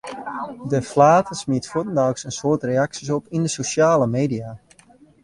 [0.71, 4.49] De flater smiet fuortendaliks in soad reaksjes op yn de sosjale media.